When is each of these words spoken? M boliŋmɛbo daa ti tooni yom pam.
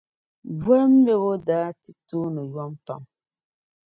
M 0.49 0.53
boliŋmɛbo 0.63 1.31
daa 1.47 1.69
ti 1.81 1.91
tooni 2.07 2.41
yom 2.53 2.71
pam. 2.85 3.03